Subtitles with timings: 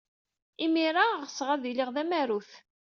[0.63, 2.51] Imir-a, ɣseɣ ad iliɣ d tamarut.